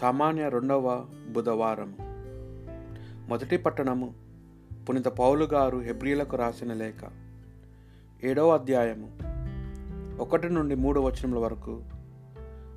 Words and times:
సామాన్య 0.00 0.48
రెండవ 0.48 1.04
బుధవారం 1.32 1.96
మొదటి 3.28 3.56
పట్టణము 3.56 4.14
పునిత 4.88 5.04
పౌలు 5.04 5.44
గారు 5.44 5.78
హెబ్రిలకు 5.78 6.36
రాసిన 6.36 6.72
లేఖ. 6.72 7.10
ఏడవ 8.24 8.54
అధ్యాయము 8.54 9.18
ఒకటి 10.22 10.48
నుండి 10.48 10.74
మూడు 10.74 11.00
వచనముల 11.00 11.38
వరకు 11.38 11.82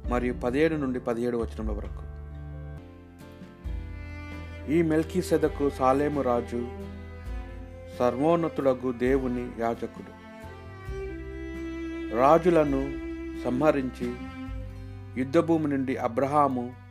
మరియు 0.10 0.34
పదిహేడు 0.34 0.76
నుండి 0.76 1.00
పదిహేడు 1.00 1.38
వచనముల 1.38 1.76
వరకు. 1.76 2.04
ఈ 4.72 4.82
మెల్కీ 4.82 5.22
సెదకు 5.22 5.70
సాలేము 5.70 6.22
రాజు 6.22 6.68
సర్వోన్నతుడగు 8.00 8.92
దేవుని 8.92 9.52
యాజకుడు. 9.60 10.12
రాజులను 12.16 12.98
సంహరించి 13.44 14.14
యుద్ధభూమి 15.18 15.68
నుండి 15.68 15.98
అబ్రహాము 15.98 16.89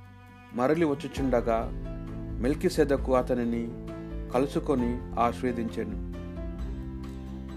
మరలి 0.54 0.84
వచ్చుచుండగా 0.84 1.70
మెల్కిసెదకు 2.40 3.14
అతనిని 3.14 3.68
కలుసుకొని 4.30 5.20
ఆస్వాదించెను 5.20 6.08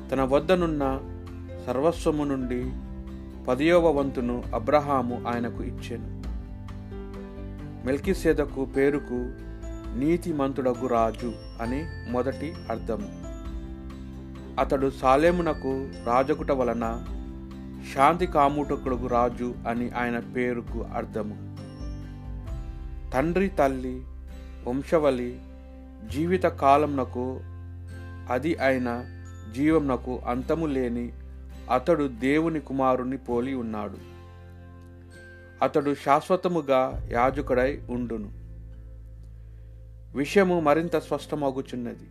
తన 0.09 0.23
వద్దనున్న 0.23 0.99
సర్వస్వము 1.67 2.23
నుండి 2.23 2.71
పదియోవ 3.45 3.91
వంతును 3.91 4.43
అబ్రహాము 4.55 5.23
ఆయనకు 5.27 5.63
ఇచ్చాను. 5.63 6.21
మెల్కిసేదకు 7.85 8.65
పేరుకు 8.65 9.33
నీతిమంతుడగు 9.97 10.87
రాజు 10.87 11.33
అని 11.61 11.83
మొదటి 12.11 12.53
అర్థం 12.69 13.07
అతడు 14.59 14.89
సాలేమునకు 14.89 15.89
రాజకుట 16.05 16.51
వలన 16.51 17.05
శాంతి 17.93 18.27
కాముటకుడుగు 18.27 19.07
రాజు 19.07 19.55
అని 19.67 19.89
ఆయన 19.89 20.19
పేరుకు 20.19 20.85
అర్థము. 20.95 21.50
తండ్రి 23.13 23.49
తల్లి 23.49 24.01
వంశవలి 24.67 25.41
జీవిత 26.11 26.43
కాలంనకు 26.43 27.39
అది 28.29 28.57
అయిన 28.57 29.05
జీవంనకు 29.55 30.21
అంతము 30.27 30.65
లేని 30.65 31.11
అతడు 31.71 32.07
దేవుని 32.07 32.59
కుమారుని 32.59 33.17
పోలి 33.17 33.53
ఉన్నాడు. 33.53 33.97
అతడు 35.61 35.95
శాశ్వతముగా 35.95 37.07
యాజకుడై 37.11 37.81
ఉండును. 37.89 38.29
విషయము 40.17 40.59
మరింత 40.59 40.95
స్పష్టమగుచున్నది. 40.95 42.07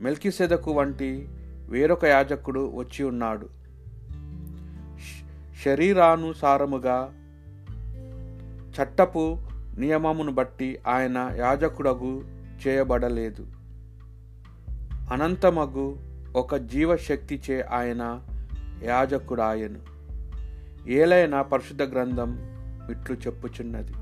మెల్కిసెదకు 0.00 0.72
వంటి 0.72 1.28
వేరొక 1.68 2.04
యాజకుడు 2.04 2.72
వచ్చి 2.74 3.04
ఉన్నాడు. 3.04 3.48
శరీరానుసారముగా 5.64 7.14
చట్టపు 8.82 9.38
నియమమును 9.78 10.32
బట్టి 10.32 10.78
ఆయన 10.86 11.32
యాజకుడగు 11.36 12.24
చేయబడలేదు. 12.66 13.46
అనంతమగు 15.12 15.96
ఒక 16.36 16.56
జీవశక్తిచే 16.56 17.60
ఆయన 17.60 18.20
యాజకుడాయను. 18.82 19.80
ఏలైన 20.88 21.40
పరిశుద్ధ 21.42 21.82
గ్రంథం 21.82 22.38
ఇట్లు 22.90 23.16
చెప్పుచున్నది. 23.16 23.92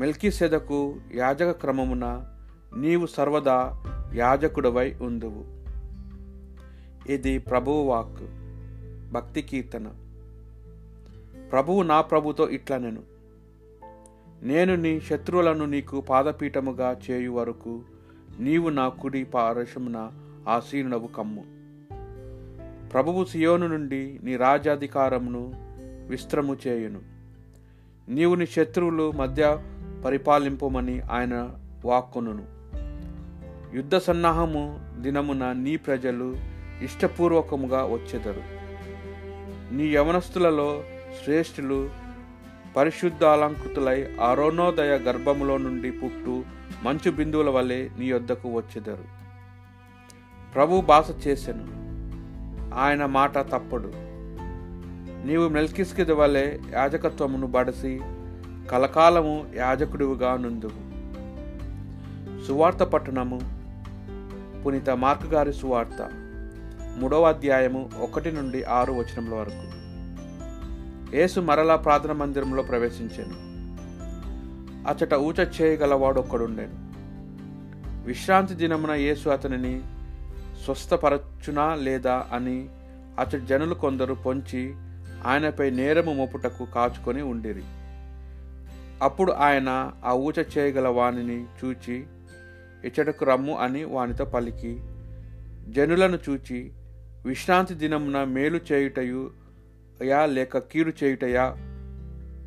మెల్కిసెదకు 0.00 0.96
యాజక 1.14 1.50
క్రమమున 1.50 2.26
నీవు 2.76 3.06
సర్వదా 3.06 3.82
యాజకుడవై 4.14 4.96
ఉందువు. 5.02 5.44
ఇది 7.12 7.38
ప్రభువు 7.38 7.82
వాక్ 7.82 8.22
భక్తి 9.12 9.42
కీర్తన. 9.42 9.86
ప్రభువు 11.52 11.82
నా 11.82 12.00
ప్రభుతో 12.00 12.48
ఇట్లా 12.48 12.76
నేను 12.76 13.15
నేను 14.42 14.74
నీ 14.74 15.00
శత్రువులను 15.00 15.64
నీకు 15.64 16.00
పాదపీఠముగా 16.00 16.96
చేయు 17.10 17.30
వరకు 17.30 17.82
నీవు 18.40 18.68
నా 18.68 18.88
కుడి 18.88 19.24
పారశమున 19.24 20.10
ఆసీనునవు 20.48 21.06
కమ్ము. 21.06 21.44
ప్రభువు 22.88 23.24
సియోను 23.24 23.66
నుండి 23.66 24.20
నీ 24.22 24.36
రాజాధికారమును 24.36 25.52
విస్త్రము 26.08 26.56
చేయును. 26.66 27.00
నీవు 28.08 28.34
నీ 28.34 28.46
శత్రువులు 28.46 29.12
మధ్య 29.12 29.58
పరిపాలింపమని 30.04 31.00
ఆయన 31.00 31.50
వాక్కును 31.84 32.56
యుద్ధ 33.74 33.96
సన్నాహము 33.96 34.80
దినమున 34.98 35.52
నీ 35.52 35.76
ప్రజలు 35.76 36.36
ఇష్టపూర్వకముగా 36.82 37.84
వచ్చెదరు. 37.84 38.42
నీ 39.74 39.86
యవనస్తులలో 39.88 40.84
శ్రేష్ఠులు 41.24 42.05
పరిశుద్ధాలంకృతులై 42.76 44.04
అరోణోదయ 44.24 44.98
గర్భములో 44.98 45.56
నుండి 45.56 45.90
పుట్టు 45.90 46.44
మంచు 46.82 47.10
బిందువుల 47.10 47.50
వలె 47.50 47.88
నీ 47.98 48.06
యొద్దకు 48.06 48.48
వచ్చెదరు. 48.48 49.04
ప్రభు 50.54 50.80
బాస 50.80 51.26
చేసెను. 51.26 51.66
ఆయన 52.74 53.06
మాట 53.06 53.38
తప్పడు. 53.38 53.92
నీవు 55.26 55.48
మెల్కిస్కిద 55.48 56.10
వలె 56.10 56.58
యాజకత్వమును 56.72 57.46
బడసి 57.46 58.00
కలకాలము 58.70 59.46
యాజకుడివుగా 59.54 60.36
నుందువు. 60.36 60.86
సువార్త 62.44 62.78
పట్టణము 62.78 63.40
పునీత 64.66 64.90
మార్క్ 64.90 65.26
గారి 65.26 65.52
సువార్త 65.52 66.10
మూడవ 66.98 67.22
అధ్యాయము 67.22 67.90
ఒకటి 68.00 68.32
నుండి 68.32 68.64
ఆరు 68.64 68.92
వచనముల 68.92 69.34
వరకు. 69.34 69.85
యేసు 71.16 71.40
మరలా 71.40 71.76
ప్రార్థన 71.76 72.12
మందిరంలో 72.12 72.62
ప్రవేశించాను. 72.62 73.36
అచట 74.88 75.14
ఊచ 75.14 75.46
చేయగలవాడు 75.56 76.20
ఒక్కడుండేను 76.20 76.76
విశ్రాంతి 78.04 78.54
దినమున 78.54 78.92
యేసు 78.92 79.28
అతనిని 79.28 79.80
స్వస్థపరచునా 80.64 81.74
లేదా 81.74 82.26
అని 82.32 82.68
అతడి 83.18 83.46
జనులు 83.46 83.74
కొందరు 83.74 84.14
పొంచి 84.14 84.74
ఆయనపై 85.26 85.70
నేరము 85.70 86.12
మోపుటకు 86.12 86.64
కాచుకొని 86.64 87.22
ఉండిరి. 87.22 87.64
అప్పుడు 89.02 89.32
ఆయన 89.32 89.92
ఆ 90.04 90.12
ఊచ 90.12 90.44
చేయగల 90.58 90.88
వానిని 90.88 91.38
చూచి 91.42 92.04
ఇచ్చటకు 92.84 93.24
రమ్ము 93.24 93.56
అని 93.56 93.84
వానితో 93.84 94.24
పలికి 94.24 94.72
జనులను 95.68 96.18
చూచి 96.30 96.72
విశ్రాంతి 97.26 97.74
దినమున 97.74 98.24
మేలు 98.24 98.60
చేయుటయు 98.72 99.30
యా 100.02 100.26
లేక 100.26 100.58
కీడు 100.58 100.92
చేయుటయా? 101.04 101.56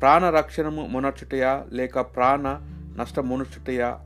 ప్రాణ 0.00 0.30
రక్షణము 0.30 0.86
మునర్చుటయా? 0.86 1.64
లేక 1.72 2.00
ప్రాణ 2.00 2.60
నష్టమునుచుటయా 2.96 4.00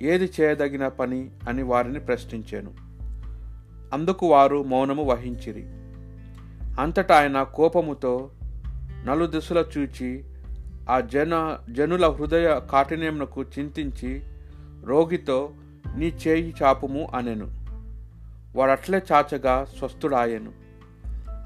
ఏది 0.00 0.30
చేయదగిన 0.40 0.88
పని 0.88 1.30
అని 1.48 1.62
వారిని 1.62 2.00
ప్రశ్నించాను. 2.00 2.74
అందుకు 3.92 4.26
వారు 4.26 4.62
మౌనము 4.62 5.04
వహించిరి. 5.04 5.64
అంతటా 6.80 7.16
ఆయన 7.16 7.42
కోపముతో 7.42 8.30
నలుదిశల 9.04 9.64
చూచి 9.78 10.24
ఆ 10.90 11.00
జన 11.00 11.58
జనుల 11.70 12.08
హృదయ 12.08 12.60
కాఠిన్యమునకు 12.70 13.42
చింతించి 13.42 14.22
రోగితో 14.84 15.50
నీ 15.96 16.12
చేయి 16.26 16.54
చాపుము 16.62 17.08
అనెను. 17.14 17.46
వాడట్లే 18.58 19.02
చాచగా 19.12 19.66
స్వస్థుడాయను. 19.78 20.65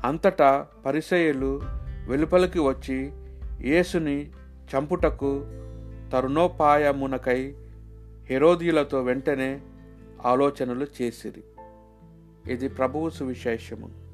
అంతటా 0.04 0.66
పరిసయులు 0.86 1.60
వెలుపలికి 2.06 2.58
వచ్చి 2.58 3.12
యేసుని 3.60 4.30
చంపుటకు 4.74 5.40
తరుణోపాయమునకై 6.12 7.54
హెరోదీయులతో 8.24 9.02
వెంటనే 9.02 9.60
ఆలోచనలు 10.26 10.86
చేసిరి. 11.02 11.44
ఇది 12.52 12.68
ప్రభువు 12.68 13.10
సువిశేషము. 13.10 14.09